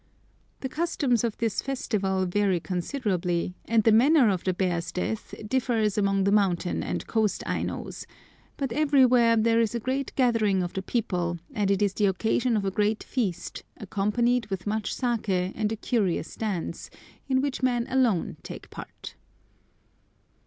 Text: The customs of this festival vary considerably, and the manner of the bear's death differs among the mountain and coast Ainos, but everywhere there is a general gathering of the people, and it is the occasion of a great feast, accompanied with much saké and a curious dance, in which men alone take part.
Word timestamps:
The 0.61 0.67
customs 0.69 1.23
of 1.23 1.37
this 1.37 1.61
festival 1.61 2.25
vary 2.25 2.59
considerably, 2.59 3.53
and 3.65 3.83
the 3.83 3.91
manner 3.91 4.31
of 4.31 4.43
the 4.43 4.51
bear's 4.55 4.91
death 4.91 5.35
differs 5.47 5.95
among 5.95 6.23
the 6.23 6.31
mountain 6.31 6.81
and 6.81 7.05
coast 7.05 7.43
Ainos, 7.45 8.07
but 8.57 8.73
everywhere 8.73 9.37
there 9.37 9.61
is 9.61 9.75
a 9.75 9.79
general 9.79 10.05
gathering 10.15 10.63
of 10.63 10.73
the 10.73 10.81
people, 10.81 11.37
and 11.53 11.69
it 11.69 11.83
is 11.83 11.93
the 11.93 12.07
occasion 12.07 12.57
of 12.57 12.65
a 12.65 12.71
great 12.71 13.03
feast, 13.03 13.61
accompanied 13.77 14.47
with 14.47 14.65
much 14.65 14.95
saké 14.97 15.51
and 15.53 15.71
a 15.71 15.75
curious 15.75 16.35
dance, 16.35 16.89
in 17.27 17.39
which 17.39 17.61
men 17.61 17.85
alone 17.87 18.37
take 18.41 18.71
part. 18.71 19.13